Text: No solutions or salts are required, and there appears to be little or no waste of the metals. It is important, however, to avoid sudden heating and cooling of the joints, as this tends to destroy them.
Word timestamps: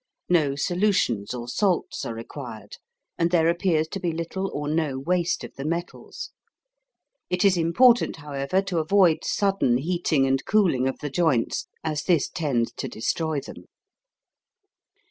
No 0.29 0.55
solutions 0.55 1.31
or 1.31 1.47
salts 1.47 2.05
are 2.07 2.15
required, 2.15 2.77
and 3.19 3.29
there 3.29 3.47
appears 3.47 3.87
to 3.89 3.99
be 3.99 4.11
little 4.11 4.49
or 4.51 4.67
no 4.67 4.97
waste 4.97 5.43
of 5.43 5.53
the 5.57 5.63
metals. 5.63 6.31
It 7.29 7.45
is 7.45 7.55
important, 7.55 8.15
however, 8.15 8.63
to 8.63 8.79
avoid 8.79 9.19
sudden 9.23 9.77
heating 9.77 10.25
and 10.25 10.43
cooling 10.43 10.87
of 10.87 10.97
the 11.01 11.11
joints, 11.11 11.67
as 11.83 12.01
this 12.01 12.29
tends 12.29 12.71
to 12.77 12.87
destroy 12.87 13.41
them. 13.41 13.65